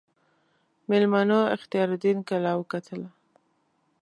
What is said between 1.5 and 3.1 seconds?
اختیاردین کلا وکتله.